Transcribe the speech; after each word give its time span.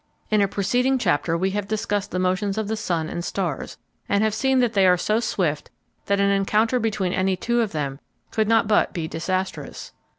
In 0.31 0.41
a 0.41 0.47
preceding 0.47 0.97
chapter 0.97 1.37
we 1.37 1.51
have 1.51 1.67
discussed 1.67 2.09
the 2.09 2.17
motions 2.17 2.57
of 2.57 2.67
the 2.67 2.75
sun 2.75 3.07
and 3.07 3.23
stars, 3.23 3.77
and 4.09 4.23
have 4.23 4.33
seen 4.33 4.57
that 4.57 4.73
they 4.73 4.87
are 4.87 4.97
so 4.97 5.19
swift 5.19 5.69
that 6.07 6.19
an 6.19 6.31
encounter 6.31 6.79
between 6.79 7.13
any 7.13 7.35
two 7.35 7.61
of 7.61 7.71
them 7.71 7.99
could 8.31 8.47
not 8.47 8.67
but 8.67 8.93
be 8.93 9.07
disastrous. 9.07 9.93